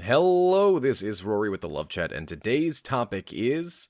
Hello, 0.00 0.78
this 0.78 1.02
is 1.02 1.24
Rory 1.24 1.50
with 1.50 1.60
the 1.60 1.68
Love 1.68 1.88
Chat, 1.88 2.12
and 2.12 2.28
today's 2.28 2.80
topic 2.80 3.32
is 3.32 3.88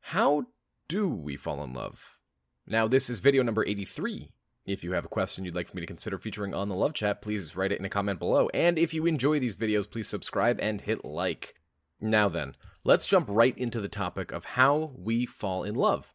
How 0.00 0.46
do 0.86 1.08
we 1.08 1.34
fall 1.34 1.64
in 1.64 1.72
love? 1.72 2.16
Now, 2.64 2.86
this 2.86 3.10
is 3.10 3.18
video 3.18 3.42
number 3.42 3.66
83. 3.66 4.30
If 4.66 4.84
you 4.84 4.92
have 4.92 5.04
a 5.04 5.08
question 5.08 5.44
you'd 5.44 5.56
like 5.56 5.66
for 5.66 5.74
me 5.74 5.80
to 5.80 5.86
consider 5.86 6.16
featuring 6.16 6.54
on 6.54 6.68
the 6.68 6.76
Love 6.76 6.94
Chat, 6.94 7.22
please 7.22 7.56
write 7.56 7.72
it 7.72 7.80
in 7.80 7.84
a 7.84 7.90
comment 7.90 8.20
below. 8.20 8.50
And 8.54 8.78
if 8.78 8.94
you 8.94 9.04
enjoy 9.04 9.40
these 9.40 9.56
videos, 9.56 9.90
please 9.90 10.06
subscribe 10.06 10.60
and 10.62 10.80
hit 10.80 11.04
like. 11.04 11.56
Now 12.00 12.28
then, 12.28 12.54
let's 12.84 13.04
jump 13.04 13.26
right 13.28 13.58
into 13.58 13.80
the 13.80 13.88
topic 13.88 14.30
of 14.30 14.44
how 14.44 14.92
we 14.96 15.26
fall 15.26 15.64
in 15.64 15.74
love. 15.74 16.14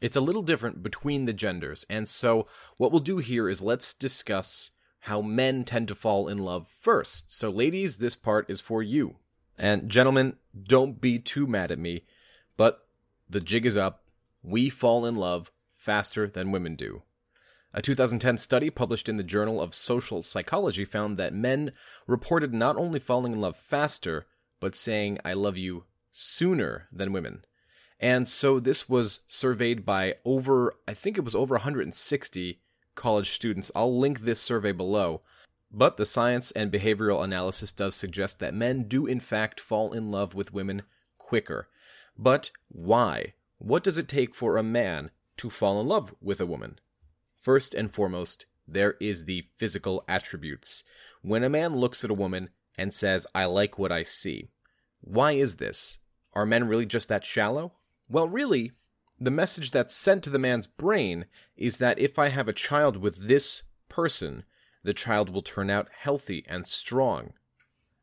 It's 0.00 0.16
a 0.16 0.20
little 0.20 0.42
different 0.42 0.82
between 0.82 1.26
the 1.26 1.32
genders, 1.32 1.86
and 1.88 2.08
so 2.08 2.48
what 2.76 2.90
we'll 2.90 3.00
do 3.00 3.18
here 3.18 3.48
is 3.48 3.62
let's 3.62 3.94
discuss 3.94 4.72
how 5.04 5.20
men 5.20 5.64
tend 5.64 5.86
to 5.86 5.94
fall 5.94 6.28
in 6.28 6.38
love 6.38 6.66
first. 6.80 7.30
So, 7.30 7.50
ladies, 7.50 7.98
this 7.98 8.16
part 8.16 8.48
is 8.48 8.62
for 8.62 8.82
you. 8.82 9.16
And, 9.58 9.90
gentlemen, 9.90 10.36
don't 10.66 10.98
be 10.98 11.18
too 11.18 11.46
mad 11.46 11.70
at 11.70 11.78
me, 11.78 12.04
but 12.56 12.86
the 13.28 13.40
jig 13.40 13.66
is 13.66 13.76
up. 13.76 14.04
We 14.42 14.70
fall 14.70 15.04
in 15.04 15.16
love 15.16 15.50
faster 15.74 16.26
than 16.26 16.52
women 16.52 16.74
do. 16.74 17.02
A 17.74 17.82
2010 17.82 18.38
study 18.38 18.70
published 18.70 19.06
in 19.06 19.18
the 19.18 19.22
Journal 19.22 19.60
of 19.60 19.74
Social 19.74 20.22
Psychology 20.22 20.86
found 20.86 21.18
that 21.18 21.34
men 21.34 21.72
reported 22.06 22.54
not 22.54 22.78
only 22.78 22.98
falling 22.98 23.32
in 23.32 23.42
love 23.42 23.56
faster, 23.56 24.26
but 24.58 24.74
saying, 24.74 25.18
I 25.22 25.34
love 25.34 25.58
you 25.58 25.84
sooner 26.12 26.88
than 26.90 27.12
women. 27.12 27.44
And 28.00 28.26
so 28.26 28.58
this 28.58 28.88
was 28.88 29.20
surveyed 29.26 29.84
by 29.84 30.14
over, 30.24 30.76
I 30.88 30.94
think 30.94 31.18
it 31.18 31.24
was 31.24 31.34
over 31.34 31.56
160 31.56 32.60
college 32.94 33.30
students. 33.32 33.70
I'll 33.74 33.98
link 33.98 34.20
this 34.20 34.40
survey 34.40 34.72
below. 34.72 35.22
But 35.70 35.96
the 35.96 36.06
science 36.06 36.50
and 36.52 36.70
behavioral 36.70 37.24
analysis 37.24 37.72
does 37.72 37.96
suggest 37.96 38.38
that 38.38 38.54
men 38.54 38.84
do, 38.84 39.06
in 39.06 39.18
fact, 39.18 39.60
fall 39.60 39.92
in 39.92 40.10
love 40.10 40.34
with 40.34 40.52
women 40.52 40.82
quicker. 41.18 41.68
But 42.16 42.50
why? 42.68 43.34
What 43.58 43.82
does 43.82 43.98
it 43.98 44.06
take 44.08 44.34
for 44.34 44.56
a 44.56 44.62
man 44.62 45.10
to 45.38 45.50
fall 45.50 45.80
in 45.80 45.88
love 45.88 46.14
with 46.20 46.40
a 46.40 46.46
woman? 46.46 46.78
First 47.40 47.74
and 47.74 47.92
foremost, 47.92 48.46
there 48.68 48.94
is 49.00 49.24
the 49.24 49.46
physical 49.58 50.04
attributes. 50.06 50.84
When 51.22 51.42
a 51.42 51.48
man 51.48 51.76
looks 51.76 52.04
at 52.04 52.10
a 52.10 52.14
woman 52.14 52.50
and 52.78 52.94
says, 52.94 53.26
I 53.34 53.46
like 53.46 53.78
what 53.78 53.92
I 53.92 54.04
see, 54.04 54.50
why 55.00 55.32
is 55.32 55.56
this? 55.56 55.98
Are 56.32 56.46
men 56.46 56.68
really 56.68 56.86
just 56.86 57.08
that 57.08 57.24
shallow? 57.24 57.72
Well, 58.08 58.28
really, 58.28 58.72
the 59.20 59.30
message 59.30 59.70
that's 59.70 59.94
sent 59.94 60.24
to 60.24 60.30
the 60.30 60.38
man's 60.38 60.66
brain 60.66 61.26
is 61.56 61.78
that 61.78 61.98
if 61.98 62.18
I 62.18 62.28
have 62.28 62.48
a 62.48 62.52
child 62.52 62.96
with 62.96 63.28
this 63.28 63.62
person, 63.88 64.44
the 64.82 64.94
child 64.94 65.30
will 65.30 65.42
turn 65.42 65.70
out 65.70 65.88
healthy 65.96 66.44
and 66.48 66.66
strong. 66.66 67.32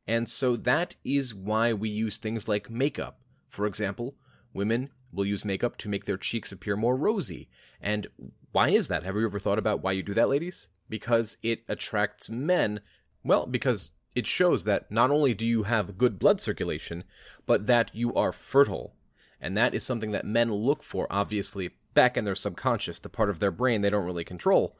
And 0.08 0.28
so 0.28 0.56
that 0.56 0.96
is 1.04 1.36
why 1.36 1.74
we 1.74 1.90
use 1.90 2.18
things 2.18 2.48
like 2.48 2.70
makeup. 2.70 3.20
For 3.50 3.66
example, 3.66 4.16
women 4.54 4.90
will 5.12 5.26
use 5.26 5.46
makeup 5.46 5.78
to 5.78 5.90
make 5.90 6.06
their 6.06 6.18
cheeks 6.18 6.52
appear 6.52 6.76
more 6.76 6.96
rosy. 6.96 7.50
And 7.82 8.08
why 8.52 8.70
is 8.70 8.88
that? 8.88 9.04
Have 9.04 9.16
you 9.16 9.26
ever 9.26 9.40
thought 9.40 9.60
about 9.60 9.84
why 9.84 9.92
you 9.92 10.04
do 10.04 10.14
that, 10.14 10.30
ladies? 10.30 10.70
Because 10.90 11.38
it 11.44 11.64
attracts 11.68 12.30
men. 12.30 12.80
Well, 13.24 13.46
because 13.46 13.92
it 14.16 14.28
shows 14.28 14.64
that 14.64 14.92
not 14.92 15.12
only 15.12 15.34
do 15.34 15.46
you 15.46 15.64
have 15.64 15.98
good 15.98 16.20
blood 16.20 16.42
circulation, 16.42 17.04
but 17.46 17.68
that 17.68 17.94
you 17.94 18.14
are 18.16 18.32
fertile 18.32 18.96
and 19.42 19.58
that 19.58 19.74
is 19.74 19.84
something 19.84 20.12
that 20.12 20.26
men 20.26 20.54
look 20.54 20.84
for, 20.84 21.08
obviously, 21.10 21.72
back 21.94 22.16
in 22.16 22.24
their 22.24 22.36
subconscious, 22.36 23.00
the 23.00 23.10
part 23.10 23.30
of 23.30 23.40
their 23.40 23.52
brain 23.52 23.82
they 23.82 23.90
don't 23.90 24.06
really 24.06 24.24
control. 24.24 24.78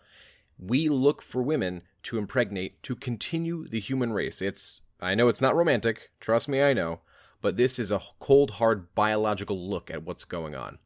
We 0.58 0.88
look 0.88 1.22
for 1.22 1.42
women 1.42 1.82
to 2.04 2.18
impregnate 2.18 2.82
to 2.84 2.96
continue 2.96 3.68
the 3.68 3.80
human 3.80 4.14
race. 4.14 4.42
It's, 4.42 4.82
I 5.00 5.16
know 5.16 5.28
it's 5.28 5.42
not 5.42 5.56
romantic, 5.56 6.12
trust 6.20 6.48
me, 6.48 6.62
I 6.62 6.74
know, 6.74 7.00
but 7.42 7.58
this 7.58 7.80
is 7.80 7.92
a 7.92 8.02
cold, 8.20 8.52
hard 8.52 8.94
biological 8.94 9.70
look 9.70 9.90
at 9.90 10.04
what's 10.04 10.24
going 10.24 10.56
on. 10.56 10.78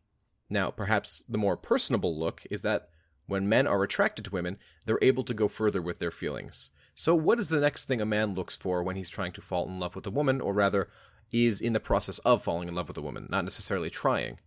Now, 0.50 0.72
perhaps 0.72 1.24
the 1.28 1.38
more 1.38 1.58
personable 1.58 2.18
look 2.18 2.44
is 2.50 2.62
that 2.62 2.90
when 3.28 3.50
men 3.50 3.68
are 3.68 3.84
attracted 3.84 4.26
to 4.26 4.32
women, 4.32 4.58
they're 4.86 5.00
able 5.02 5.24
to 5.24 5.34
go 5.34 5.48
further 5.48 5.82
with 5.82 6.00
their 6.00 6.12
feelings. 6.12 6.70
So, 6.94 7.14
what 7.14 7.40
is 7.40 7.50
the 7.50 7.60
next 7.60 7.86
thing 7.86 8.00
a 8.00 8.06
man 8.06 8.36
looks 8.36 8.56
for 8.56 8.82
when 8.82 8.96
he's 8.96 9.10
trying 9.10 9.34
to 9.34 9.42
fall 9.42 9.68
in 9.68 9.80
love 9.80 9.96
with 9.96 10.08
a 10.08 10.12
woman, 10.12 10.40
or 10.40 10.54
rather, 10.54 10.90
is 11.32 11.62
in 11.62 11.74
the 11.74 11.80
process 11.80 12.20
of 12.20 12.44
falling 12.44 12.68
in 12.68 12.76
love 12.76 12.88
with 12.88 12.98
a 12.98 13.02
woman, 13.02 13.28
not 13.30 13.44
necessarily 13.44 13.90
trying. 13.90 14.40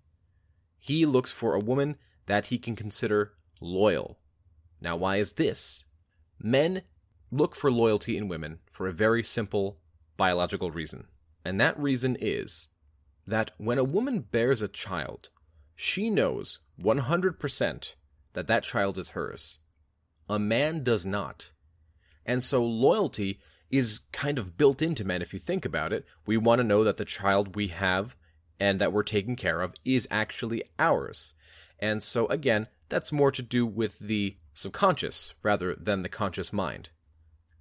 He 0.78 1.05
looks 1.06 1.33
for 1.33 1.55
a 1.55 1.61
woman 1.61 1.97
that 2.27 2.47
he 2.47 2.59
can 2.59 2.77
consider 2.77 3.33
loyal. 3.61 4.19
Now, 4.81 4.97
why 4.97 5.16
is 5.16 5.34
this? 5.34 5.87
Men 6.41 6.83
look 7.31 7.55
for 7.55 7.71
loyalty 7.71 8.16
in 8.16 8.28
women 8.28 8.61
for 8.71 8.87
a 8.87 8.93
very 8.93 9.22
simple 9.22 9.78
biological 10.16 10.71
reason. 10.71 11.06
And 11.44 11.61
that 11.61 11.78
reason 11.78 12.16
is 12.21 12.69
that 13.27 13.50
when 13.59 13.78
a 13.78 13.84
woman 13.84 14.21
bears 14.21 14.62
a 14.62 14.69
child, 14.69 15.31
she 15.75 16.10
knows 16.10 16.60
100% 16.81 17.95
that 18.33 18.47
that 18.47 18.62
child 18.62 18.99
is 18.99 19.10
hers. 19.10 19.59
A 20.28 20.39
man 20.39 20.83
does 20.83 21.06
not. 21.06 21.50
And 22.27 22.43
so 22.43 22.65
loyalty 22.65 23.41
is 23.71 24.01
kind 24.12 24.39
of 24.39 24.56
built 24.56 24.81
into 24.81 25.05
men 25.05 25.23
if 25.23 25.33
you 25.33 25.39
think 25.39 25.65
about 25.65 25.93
it. 25.93 26.05
We 26.27 26.37
want 26.37 26.61
to 26.61 26.65
know 26.65 26.84
that 26.84 26.97
the 26.97 27.05
child 27.05 27.55
we 27.55 27.69
have 27.69 28.17
and 28.59 28.81
that 28.81 28.93
we're 28.93 29.03
taking 29.03 29.37
care 29.37 29.61
of 29.61 29.75
is 29.84 30.09
actually 30.11 30.62
ours. 30.79 31.34
And 31.78 32.03
so, 32.03 32.27
again, 32.27 32.69
that's 32.89 33.12
more 33.12 33.31
to 33.31 33.43
do 33.43 33.67
with 33.67 33.99
the 33.99 34.37
subconscious 34.55 35.34
rather 35.43 35.75
than 35.75 36.03
the 36.03 36.09
conscious 36.09 36.53
mind. 36.53 36.91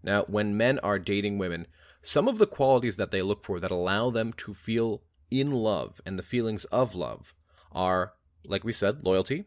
Now, 0.02 0.24
when 0.24 0.58
men 0.58 0.80
are 0.80 1.00
dating 1.00 1.38
women, 1.38 1.68
some 2.02 2.28
of 2.28 2.38
the 2.38 2.48
qualities 2.48 2.96
that 2.96 3.12
they 3.12 3.22
look 3.22 3.44
for 3.44 3.60
that 3.60 3.72
allow 3.72 4.10
them 4.10 4.34
to 4.38 4.54
feel 4.54 5.04
in 5.30 5.52
love 5.52 6.00
and 6.06 6.18
the 6.18 6.24
feelings 6.24 6.66
of 6.66 6.96
love 6.96 7.34
are, 7.72 8.14
like 8.46 8.64
we 8.64 8.72
said, 8.72 9.04
loyalty, 9.04 9.46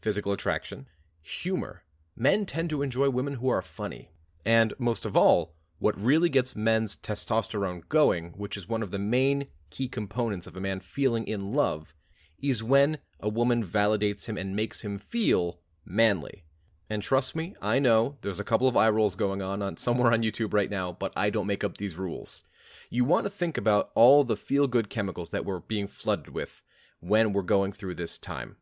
physical 0.00 0.32
attraction, 0.32 0.86
humor. 1.22 1.82
Men 2.16 2.44
tend 2.44 2.70
to 2.70 2.82
enjoy 2.82 3.08
women 3.08 3.34
who 3.34 3.48
are 3.48 3.62
funny. 3.62 4.10
And 4.44 4.74
most 4.78 5.06
of 5.06 5.16
all, 5.16 5.54
what 5.80 6.00
really 6.00 6.28
gets 6.28 6.54
men's 6.54 6.96
testosterone 6.96 7.88
going, 7.88 8.34
which 8.36 8.56
is 8.56 8.68
one 8.68 8.82
of 8.82 8.92
the 8.92 8.98
main 8.98 9.46
key 9.70 9.88
components 9.88 10.46
of 10.46 10.56
a 10.56 10.60
man 10.60 10.78
feeling 10.78 11.26
in 11.26 11.52
love, 11.52 11.94
is 12.40 12.62
when 12.62 12.98
a 13.18 13.28
woman 13.28 13.66
validates 13.66 14.26
him 14.26 14.36
and 14.36 14.54
makes 14.54 14.82
him 14.82 14.98
feel 14.98 15.58
manly. 15.84 16.44
And 16.88 17.02
trust 17.02 17.34
me, 17.34 17.54
I 17.62 17.78
know 17.78 18.16
there's 18.20 18.40
a 18.40 18.44
couple 18.44 18.68
of 18.68 18.76
eye 18.76 18.90
rolls 18.90 19.14
going 19.14 19.40
on, 19.40 19.62
on 19.62 19.76
somewhere 19.78 20.12
on 20.12 20.22
YouTube 20.22 20.52
right 20.52 20.70
now, 20.70 20.92
but 20.92 21.12
I 21.16 21.30
don't 21.30 21.46
make 21.46 21.64
up 21.64 21.78
these 21.78 21.96
rules. 21.96 22.44
You 22.90 23.04
want 23.04 23.24
to 23.24 23.30
think 23.30 23.56
about 23.56 23.90
all 23.94 24.22
the 24.22 24.36
feel 24.36 24.66
good 24.66 24.90
chemicals 24.90 25.30
that 25.30 25.44
we're 25.44 25.60
being 25.60 25.86
flooded 25.86 26.28
with 26.28 26.62
when 27.00 27.32
we're 27.32 27.42
going 27.42 27.72
through 27.72 27.94
this 27.94 28.18
time. 28.18 28.56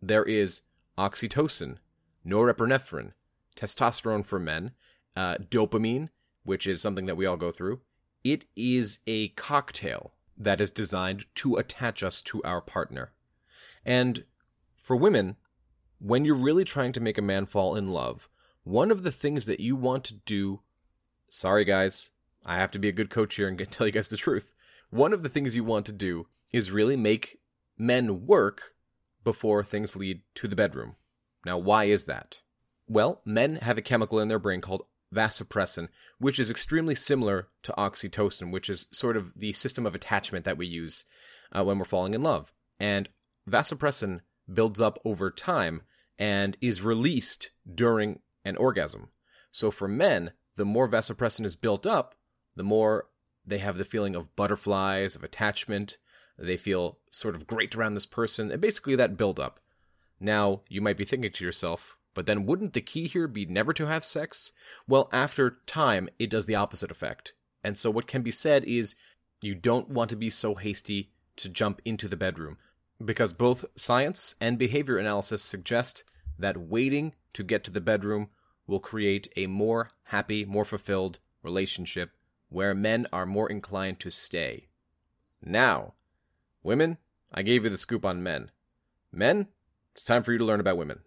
There 0.00 0.24
is 0.24 0.62
oxytocin, 0.96 1.78
norepinephrine, 2.26 3.12
testosterone 3.56 4.24
for 4.24 4.38
men, 4.38 4.72
uh, 5.16 5.36
dopamine, 5.50 6.08
which 6.44 6.66
is 6.66 6.80
something 6.80 7.06
that 7.06 7.16
we 7.16 7.26
all 7.26 7.36
go 7.36 7.52
through. 7.52 7.80
It 8.24 8.44
is 8.56 8.98
a 9.06 9.28
cocktail 9.28 10.12
that 10.36 10.60
is 10.60 10.70
designed 10.70 11.26
to 11.36 11.56
attach 11.56 12.02
us 12.02 12.20
to 12.22 12.42
our 12.42 12.60
partner. 12.60 13.12
And 13.84 14.24
for 14.76 14.96
women, 14.96 15.36
when 15.98 16.24
you're 16.24 16.34
really 16.34 16.64
trying 16.64 16.92
to 16.92 17.00
make 17.00 17.18
a 17.18 17.22
man 17.22 17.46
fall 17.46 17.76
in 17.76 17.88
love, 17.88 18.28
one 18.64 18.90
of 18.90 19.02
the 19.02 19.12
things 19.12 19.46
that 19.46 19.60
you 19.60 19.76
want 19.76 20.04
to 20.04 20.14
do, 20.14 20.60
sorry 21.28 21.64
guys, 21.64 22.10
I 22.44 22.56
have 22.56 22.70
to 22.72 22.78
be 22.78 22.88
a 22.88 22.92
good 22.92 23.10
coach 23.10 23.36
here 23.36 23.48
and 23.48 23.58
tell 23.70 23.86
you 23.86 23.92
guys 23.92 24.08
the 24.08 24.16
truth. 24.16 24.52
One 24.90 25.12
of 25.12 25.22
the 25.22 25.28
things 25.28 25.56
you 25.56 25.64
want 25.64 25.86
to 25.86 25.92
do 25.92 26.26
is 26.52 26.70
really 26.70 26.96
make 26.96 27.40
men 27.78 28.26
work 28.26 28.74
before 29.24 29.64
things 29.64 29.96
lead 29.96 30.22
to 30.34 30.48
the 30.48 30.56
bedroom. 30.56 30.96
Now, 31.44 31.58
why 31.58 31.84
is 31.84 32.04
that? 32.04 32.40
Well, 32.86 33.22
men 33.24 33.56
have 33.56 33.78
a 33.78 33.82
chemical 33.82 34.18
in 34.18 34.28
their 34.28 34.38
brain 34.38 34.60
called 34.60 34.84
vasopressin, 35.12 35.88
which 36.18 36.38
is 36.38 36.50
extremely 36.50 36.94
similar 36.94 37.48
to 37.62 37.74
oxytocin, 37.76 38.50
which 38.50 38.70
is 38.70 38.86
sort 38.92 39.16
of 39.16 39.32
the 39.36 39.52
system 39.52 39.86
of 39.86 39.94
attachment 39.94 40.44
that 40.44 40.58
we 40.58 40.66
use 40.66 41.04
uh, 41.52 41.62
when 41.64 41.78
we're 41.78 41.84
falling 41.84 42.14
in 42.14 42.22
love. 42.22 42.52
And 42.80 43.08
vasopressin 43.48 44.20
builds 44.52 44.80
up 44.80 44.98
over 45.04 45.30
time 45.30 45.82
and 46.18 46.56
is 46.60 46.82
released 46.82 47.50
during 47.72 48.20
an 48.44 48.56
orgasm. 48.56 49.08
So 49.50 49.70
for 49.70 49.88
men, 49.88 50.32
the 50.56 50.64
more 50.64 50.88
vasopressin 50.88 51.44
is 51.44 51.56
built 51.56 51.86
up, 51.86 52.14
the 52.56 52.62
more 52.62 53.06
they 53.44 53.58
have 53.58 53.78
the 53.78 53.84
feeling 53.84 54.14
of 54.14 54.34
butterflies, 54.36 55.16
of 55.16 55.24
attachment. 55.24 55.96
They 56.38 56.56
feel 56.56 56.98
sort 57.10 57.34
of 57.34 57.46
great 57.46 57.74
around 57.74 57.94
this 57.94 58.06
person, 58.06 58.50
and 58.50 58.60
basically 58.60 58.96
that 58.96 59.16
build 59.16 59.38
up. 59.40 59.60
Now, 60.20 60.62
you 60.68 60.80
might 60.80 60.96
be 60.96 61.04
thinking 61.04 61.32
to 61.32 61.44
yourself, 61.44 61.96
but 62.14 62.26
then 62.26 62.46
wouldn't 62.46 62.72
the 62.72 62.80
key 62.80 63.06
here 63.06 63.26
be 63.26 63.46
never 63.46 63.72
to 63.72 63.86
have 63.86 64.04
sex? 64.04 64.52
Well, 64.86 65.08
after 65.12 65.58
time, 65.66 66.08
it 66.18 66.30
does 66.30 66.46
the 66.46 66.54
opposite 66.54 66.90
effect. 66.90 67.32
And 67.64 67.78
so 67.78 67.90
what 67.90 68.06
can 68.06 68.22
be 68.22 68.30
said 68.30 68.64
is 68.64 68.94
you 69.40 69.54
don't 69.54 69.88
want 69.88 70.10
to 70.10 70.16
be 70.16 70.30
so 70.30 70.54
hasty 70.54 71.10
to 71.36 71.48
jump 71.48 71.80
into 71.84 72.08
the 72.08 72.16
bedroom 72.16 72.58
because 73.04 73.32
both 73.32 73.64
science 73.74 74.34
and 74.40 74.58
behavior 74.58 74.98
analysis 74.98 75.42
suggest 75.42 76.04
that 76.38 76.56
waiting 76.56 77.14
to 77.32 77.42
get 77.42 77.64
to 77.64 77.70
the 77.70 77.80
bedroom 77.80 78.28
will 78.66 78.80
create 78.80 79.28
a 79.36 79.46
more 79.46 79.90
happy, 80.04 80.44
more 80.44 80.64
fulfilled 80.64 81.18
relationship 81.42 82.10
where 82.48 82.74
men 82.74 83.06
are 83.12 83.26
more 83.26 83.50
inclined 83.50 83.98
to 84.00 84.10
stay. 84.10 84.68
Now, 85.42 85.94
women, 86.62 86.98
I 87.32 87.42
gave 87.42 87.64
you 87.64 87.70
the 87.70 87.78
scoop 87.78 88.04
on 88.04 88.22
men. 88.22 88.50
Men, 89.10 89.48
it's 89.92 90.02
time 90.02 90.22
for 90.22 90.32
you 90.32 90.38
to 90.38 90.44
learn 90.44 90.60
about 90.60 90.76
women. 90.76 91.00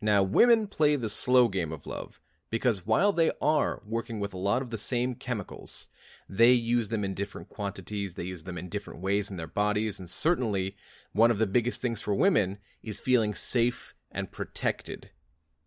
Now, 0.00 0.22
women 0.22 0.66
play 0.66 0.96
the 0.96 1.08
slow 1.08 1.48
game 1.48 1.72
of 1.72 1.86
love 1.86 2.20
because 2.50 2.86
while 2.86 3.12
they 3.12 3.32
are 3.40 3.82
working 3.84 4.20
with 4.20 4.32
a 4.32 4.38
lot 4.38 4.62
of 4.62 4.70
the 4.70 4.78
same 4.78 5.14
chemicals, 5.14 5.88
they 6.28 6.52
use 6.52 6.88
them 6.88 7.04
in 7.04 7.14
different 7.14 7.48
quantities, 7.48 8.14
they 8.14 8.24
use 8.24 8.44
them 8.44 8.58
in 8.58 8.68
different 8.68 9.00
ways 9.00 9.30
in 9.30 9.36
their 9.36 9.46
bodies, 9.46 9.98
and 9.98 10.08
certainly 10.08 10.76
one 11.12 11.30
of 11.30 11.38
the 11.38 11.46
biggest 11.46 11.80
things 11.80 12.00
for 12.00 12.14
women 12.14 12.58
is 12.82 13.00
feeling 13.00 13.34
safe 13.34 13.94
and 14.10 14.32
protected, 14.32 15.10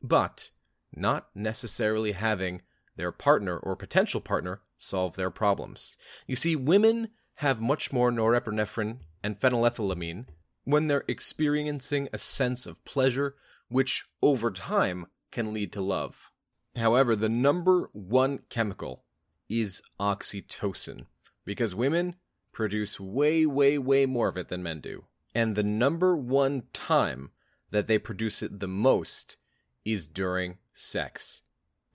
but 0.01 0.51
not 0.95 1.29
necessarily 1.35 2.13
having 2.13 2.61
their 2.95 3.11
partner 3.11 3.57
or 3.57 3.75
potential 3.75 4.21
partner 4.21 4.61
solve 4.77 5.15
their 5.15 5.29
problems. 5.29 5.97
You 6.27 6.35
see, 6.35 6.55
women 6.55 7.09
have 7.35 7.61
much 7.61 7.93
more 7.93 8.11
norepinephrine 8.11 8.97
and 9.23 9.39
phenylethylamine 9.39 10.25
when 10.65 10.87
they're 10.87 11.05
experiencing 11.07 12.09
a 12.11 12.17
sense 12.17 12.65
of 12.65 12.83
pleasure, 12.85 13.35
which 13.69 14.05
over 14.21 14.51
time 14.51 15.05
can 15.31 15.53
lead 15.53 15.71
to 15.73 15.81
love. 15.81 16.31
However, 16.75 17.15
the 17.15 17.29
number 17.29 17.89
one 17.93 18.39
chemical 18.49 19.03
is 19.47 19.81
oxytocin, 19.99 21.05
because 21.45 21.73
women 21.73 22.15
produce 22.51 22.99
way, 22.99 23.45
way, 23.45 23.77
way 23.77 24.05
more 24.05 24.27
of 24.27 24.37
it 24.37 24.49
than 24.49 24.63
men 24.63 24.81
do. 24.81 25.05
And 25.33 25.55
the 25.55 25.63
number 25.63 26.15
one 26.15 26.63
time 26.73 27.31
that 27.71 27.87
they 27.87 27.97
produce 27.97 28.41
it 28.41 28.59
the 28.59 28.67
most 28.67 29.37
is 29.85 30.07
during 30.07 30.57
sex. 30.73 31.43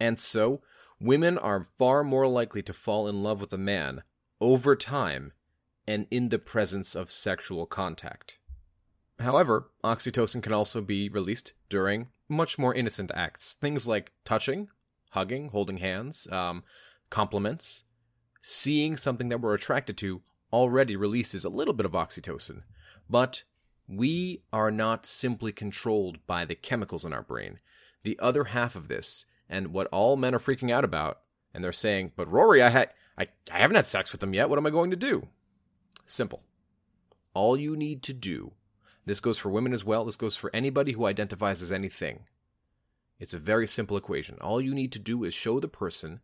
And 0.00 0.18
so, 0.18 0.62
women 1.00 1.38
are 1.38 1.68
far 1.76 2.04
more 2.04 2.26
likely 2.26 2.62
to 2.62 2.72
fall 2.72 3.08
in 3.08 3.22
love 3.22 3.40
with 3.40 3.52
a 3.52 3.58
man 3.58 4.02
over 4.40 4.76
time 4.76 5.32
and 5.86 6.06
in 6.10 6.28
the 6.28 6.38
presence 6.38 6.94
of 6.94 7.12
sexual 7.12 7.66
contact. 7.66 8.38
However, 9.20 9.70
oxytocin 9.82 10.42
can 10.42 10.52
also 10.52 10.80
be 10.80 11.08
released 11.08 11.52
during 11.68 12.08
much 12.28 12.58
more 12.58 12.74
innocent 12.74 13.10
acts, 13.14 13.54
things 13.54 13.86
like 13.86 14.12
touching, 14.24 14.68
hugging, 15.10 15.50
holding 15.50 15.78
hands, 15.78 16.28
um, 16.30 16.64
compliments. 17.10 17.84
Seeing 18.42 18.96
something 18.96 19.30
that 19.30 19.40
we're 19.40 19.54
attracted 19.54 19.96
to 19.98 20.22
already 20.52 20.96
releases 20.96 21.44
a 21.44 21.48
little 21.48 21.72
bit 21.72 21.86
of 21.86 21.92
oxytocin, 21.92 22.62
but 23.08 23.44
we 23.88 24.42
are 24.52 24.70
not 24.70 25.06
simply 25.06 25.52
controlled 25.52 26.18
by 26.26 26.44
the 26.44 26.54
chemicals 26.54 27.04
in 27.04 27.12
our 27.12 27.22
brain. 27.22 27.58
The 28.02 28.18
other 28.18 28.44
half 28.44 28.76
of 28.76 28.88
this, 28.88 29.24
and 29.48 29.68
what 29.68 29.86
all 29.86 30.16
men 30.16 30.34
are 30.34 30.38
freaking 30.38 30.70
out 30.70 30.84
about, 30.84 31.20
and 31.54 31.64
they're 31.64 31.72
saying, 31.72 32.12
"But 32.16 32.30
Rory, 32.30 32.62
I 32.62 32.70
ha- 32.70 32.92
I, 33.16 33.28
I 33.50 33.58
haven't 33.58 33.76
had 33.76 33.86
sex 33.86 34.12
with 34.12 34.20
them 34.20 34.34
yet. 34.34 34.50
What 34.50 34.58
am 34.58 34.66
I 34.66 34.70
going 34.70 34.90
to 34.90 34.96
do?" 34.96 35.28
Simple. 36.04 36.42
All 37.32 37.56
you 37.56 37.76
need 37.76 38.02
to 38.04 38.12
do, 38.12 38.52
this 39.04 39.20
goes 39.20 39.38
for 39.38 39.50
women 39.50 39.72
as 39.72 39.84
well, 39.84 40.04
this 40.04 40.16
goes 40.16 40.36
for 40.36 40.50
anybody 40.54 40.92
who 40.92 41.06
identifies 41.06 41.62
as 41.62 41.72
anything. 41.72 42.20
It's 43.18 43.34
a 43.34 43.38
very 43.38 43.66
simple 43.66 43.96
equation. 43.96 44.38
All 44.40 44.60
you 44.60 44.74
need 44.74 44.92
to 44.92 44.98
do 44.98 45.24
is 45.24 45.34
show 45.34 45.60
the 45.60 45.68
person 45.68 46.20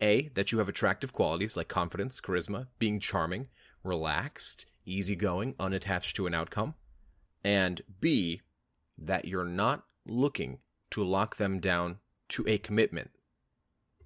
A, 0.00 0.28
that 0.34 0.52
you 0.52 0.58
have 0.58 0.68
attractive 0.68 1.12
qualities 1.12 1.56
like 1.56 1.68
confidence, 1.68 2.20
charisma, 2.20 2.66
being 2.78 3.00
charming, 3.00 3.48
relaxed, 3.82 4.66
easygoing, 4.86 5.54
unattached 5.58 6.16
to 6.16 6.26
an 6.26 6.34
outcome, 6.34 6.74
and 7.42 7.82
B, 8.00 8.40
that 8.96 9.24
you're 9.24 9.44
not 9.44 9.84
looking 10.06 10.58
to 10.90 11.02
lock 11.02 11.36
them 11.36 11.58
down 11.58 11.98
to 12.28 12.44
a 12.46 12.58
commitment. 12.58 13.10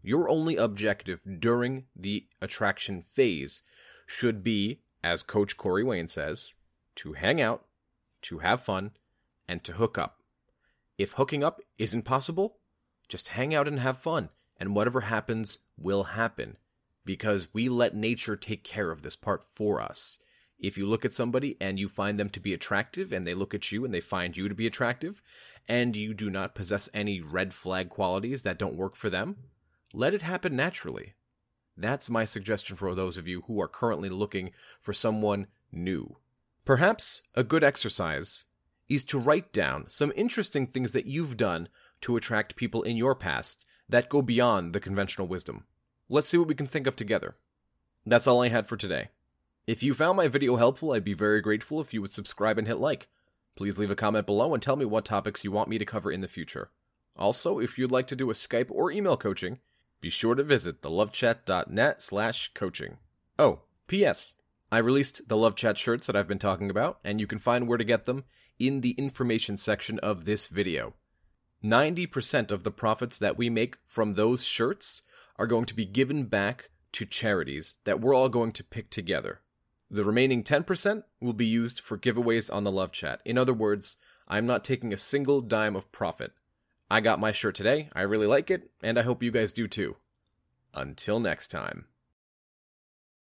Your 0.03 0.29
only 0.29 0.57
objective 0.57 1.21
during 1.39 1.85
the 1.95 2.27
attraction 2.41 3.03
phase 3.03 3.63
should 4.07 4.43
be 4.43 4.81
as 5.03 5.23
Coach 5.23 5.57
Corey 5.57 5.85
Wayne 5.85 6.09
says, 6.09 6.55
to 6.97 7.13
hang 7.13 7.41
out, 7.41 7.65
to 8.23 8.39
have 8.39 8.63
fun, 8.63 8.93
and 9.47 9.65
to 9.65 9.75
hook 9.75 9.99
up. 9.99 10.23
If 10.97 11.13
hooking 11.13 11.45
up 11.45 11.61
isn't 11.79 12.03
possible, 12.03 12.59
just 13.09 13.29
hang 13.29 13.55
out 13.55 13.69
and 13.69 13.81
have 13.81 13.99
fun, 13.99 14.31
and 14.59 14.75
whatever 14.75 15.03
happens 15.03 15.59
will 15.77 16.05
happen 16.05 16.57
because 17.09 17.49
we 17.55 17.71
let 17.71 17.97
nature 17.97 18.37
take 18.37 18.63
care 18.63 18.91
of 18.91 19.01
this 19.01 19.17
part 19.17 19.43
for 19.43 19.81
us. 19.81 20.19
If 20.59 20.77
you 20.77 20.87
look 20.87 21.07
at 21.07 21.13
somebody 21.15 21.57
and 21.59 21.79
you 21.79 21.89
find 21.89 22.21
them 22.21 22.29
to 22.29 22.39
be 22.39 22.53
attractive, 22.53 23.13
and 23.13 23.27
they 23.27 23.33
look 23.33 23.55
at 23.55 23.73
you 23.73 23.83
and 23.87 23.95
they 23.95 24.01
find 24.01 24.37
you 24.37 24.47
to 24.47 24.55
be 24.55 24.67
attractive, 24.67 25.23
and 25.67 25.97
you 25.97 26.13
do 26.13 26.29
not 26.29 26.55
possess 26.55 26.91
any 26.93 27.23
red 27.23 27.55
flag 27.55 27.89
qualities 27.89 28.43
that 28.43 28.59
don't 28.59 28.77
work 28.77 28.95
for 28.95 29.09
them, 29.09 29.37
let 29.95 30.13
it 30.13 30.21
happen 30.21 30.55
naturally. 30.55 31.15
That's 31.79 32.11
my 32.11 32.27
suggestion 32.27 32.77
for 32.77 32.95
those 32.95 33.17
of 33.17 33.27
you 33.27 33.43
who 33.47 33.59
are 33.59 33.69
currently 33.69 34.11
looking 34.11 34.51
for 34.79 34.93
someone 34.93 35.47
new. 35.73 36.19
Perhaps 36.69 37.23
a 37.35 37.43
good 37.43 37.65
exercise 37.65 38.45
is 38.91 39.03
to 39.05 39.19
write 39.19 39.55
down 39.55 39.87
some 39.89 40.13
interesting 40.15 40.67
things 40.67 40.93
that 40.93 41.07
you've 41.07 41.39
done 41.39 41.71
to 42.03 42.15
attract 42.15 42.57
people 42.57 42.83
in 42.83 42.95
your 42.95 43.15
past 43.15 43.65
that 43.89 44.11
go 44.11 44.21
beyond 44.21 44.75
the 44.75 44.79
conventional 44.79 45.27
wisdom. 45.27 45.65
Let's 46.11 46.29
see 46.29 46.37
what 46.37 46.47
we 46.47 46.55
can 46.55 46.67
think 46.67 46.87
of 46.87 46.95
together. 46.95 47.37
That's 48.05 48.27
all 48.27 48.43
I 48.43 48.51
had 48.51 48.67
for 48.67 48.77
today. 48.77 49.09
If 49.67 49.83
you 49.83 49.95
found 49.95 50.19
my 50.19 50.29
video 50.29 50.57
helpful, 50.57 50.93
I'd 50.93 51.05
be 51.05 51.15
very 51.15 51.41
grateful 51.41 51.81
if 51.81 51.95
you 51.95 52.03
would 52.03 52.13
subscribe 52.13 52.59
and 52.59 52.67
hit 52.67 52.77
like. 52.77 53.09
Please 53.57 53.79
leave 53.79 53.91
a 53.91 53.97
comment 53.97 54.27
below 54.27 54.53
and 54.53 54.63
tell 54.63 54.77
me 54.77 54.85
what 54.85 55.07
topics 55.07 55.45
you 55.45 55.51
want 55.51 55.71
me 55.71 55.79
to 55.79 55.87
cover 55.87 56.13
in 56.13 56.21
the 56.21 56.29
future. 56.29 56.69
Also, 57.17 57.59
if 57.59 57.79
you'd 57.79 57.91
like 57.91 58.09
to 58.09 58.15
do 58.15 58.31
a 58.31 58.35
Skype 58.35 58.71
or 58.71 58.93
email 58.93 59.17
coaching, 59.17 59.61
be 60.03 60.11
sure 60.11 60.35
to 60.35 60.43
visit 60.43 60.83
thelovechat.net 60.83 62.03
slash 62.03 62.53
coaching. 62.53 62.99
Oh, 63.39 63.61
P.S. 63.87 64.35
I 64.71 64.79
released 64.79 65.29
the 65.29 65.37
Love 65.37 65.57
Chat 65.57 65.79
shirts 65.79 66.07
that 66.07 66.17
I've 66.17 66.29
been 66.29 66.39
talking 66.39 66.69
about, 66.69 66.99
and 67.03 67.21
you 67.21 67.27
can 67.27 67.39
find 67.39 67.67
where 67.67 67.79
to 67.79 67.85
get 67.85 68.05
them 68.05 68.25
in 68.59 68.83
the 68.83 68.91
information 68.93 69.57
section 69.57 69.99
of 70.01 70.25
this 70.25 70.47
video. 70.47 70.95
90% 71.65 72.51
of 72.51 72.65
the 72.65 72.71
profits 72.71 73.19
that 73.19 73.39
we 73.39 73.49
make 73.49 73.79
from 73.87 74.15
those 74.15 74.45
shirts 74.45 75.03
are 75.37 75.47
going 75.47 75.65
to 75.65 75.75
be 75.75 75.87
given 75.87 76.25
back 76.25 76.71
to 76.93 77.07
charities 77.07 77.77
that 77.85 78.01
we're 78.01 78.15
all 78.15 78.29
going 78.29 78.53
to 78.53 78.65
pick 78.65 78.91
together. 78.91 79.41
The 79.91 80.05
remaining 80.05 80.45
10% 80.45 81.03
will 81.21 81.33
be 81.33 81.47
used 81.47 81.81
for 81.81 81.97
giveaways 81.97 82.53
on 82.53 82.65
the 82.65 82.73
Love 82.73 82.93
Chat. 82.93 83.21
In 83.25 83.39
other 83.39 83.55
words, 83.55 83.97
I'm 84.27 84.47
not 84.47 84.65
taking 84.65 84.93
a 84.93 84.99
single 84.99 85.41
dime 85.41 85.77
of 85.77 85.91
profit. 85.93 86.33
I 86.91 87.01
got 87.01 87.21
my 87.21 87.33
shirt 87.33 87.55
today. 87.55 87.89
I 87.95 88.03
really 88.03 88.27
like 88.27 88.51
it, 88.51 88.71
and 88.83 88.99
I 88.99 89.03
hope 89.03 89.23
you 89.23 89.31
guys 89.31 89.53
do 89.53 89.67
too. 89.67 89.97
Until 90.75 91.21
next 91.21 91.49
time. 91.49 91.87